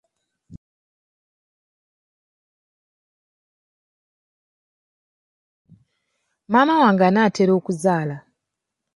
[6.51, 8.17] Maama wange anaatera okuzaala.